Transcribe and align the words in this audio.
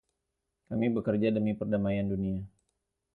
Kami 0.67 0.85
bekerja 0.95 1.29
demi 1.31 1.51
perdamaian 1.59 2.07
dunia. 2.13 2.41